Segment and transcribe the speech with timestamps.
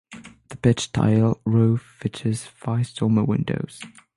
[0.49, 3.79] The pitched tile roof features fice dormer windows.